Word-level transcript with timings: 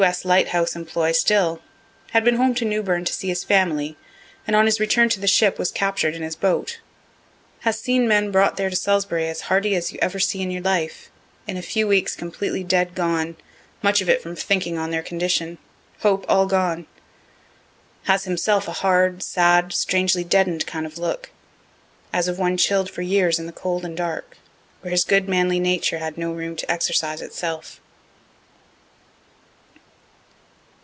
S. 0.01 0.25
light 0.25 0.47
house 0.47 0.75
employ 0.75 1.11
still 1.11 1.61
(had 2.09 2.23
been 2.25 2.37
home 2.37 2.55
to 2.55 2.65
Newbern 2.65 3.05
to 3.05 3.13
see 3.13 3.27
his 3.27 3.43
family, 3.43 3.95
and 4.47 4.55
on 4.55 4.65
his 4.65 4.79
return 4.79 5.09
to 5.09 5.19
the 5.19 5.27
ship 5.27 5.59
was 5.59 5.69
captured 5.71 6.15
in 6.15 6.23
his 6.23 6.35
boat.) 6.35 6.79
Has 7.59 7.79
seen 7.79 8.07
men 8.07 8.31
brought 8.31 8.57
there 8.57 8.71
to 8.71 8.75
Salisbury 8.75 9.27
as 9.27 9.41
hearty 9.41 9.75
as 9.75 9.93
you 9.93 9.99
ever 10.01 10.17
see 10.17 10.41
in 10.41 10.49
your 10.49 10.63
life 10.63 11.11
in 11.45 11.55
a 11.55 11.61
few 11.61 11.87
weeks 11.87 12.15
completely 12.15 12.63
dead 12.63 12.95
gone, 12.95 13.35
much 13.83 14.01
of 14.01 14.09
it 14.09 14.23
from 14.23 14.35
thinking 14.35 14.75
on 14.75 14.89
their 14.89 15.03
condition 15.03 15.59
hope 15.99 16.25
all 16.27 16.47
gone. 16.47 16.87
Has 18.05 18.23
himself 18.23 18.67
a 18.67 18.71
hard, 18.81 19.21
sad, 19.21 19.71
strangely 19.71 20.23
deaden'd 20.23 20.65
kind 20.65 20.87
of 20.87 20.97
look, 20.97 21.29
as 22.11 22.27
of 22.27 22.39
one 22.39 22.57
chill' 22.57 22.85
d 22.85 22.91
for 22.91 23.03
years 23.03 23.37
in 23.37 23.45
the 23.45 23.51
cold 23.51 23.85
and 23.85 23.95
dark, 23.95 24.35
where 24.81 24.89
his 24.89 25.03
good 25.03 25.29
manly 25.29 25.59
nature 25.59 25.99
had 25.99 26.17
no 26.17 26.31
room 26.33 26.55
to 26.55 26.71
exercise 26.71 27.21
itself. 27.21 27.79